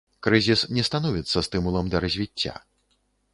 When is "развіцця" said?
2.07-2.57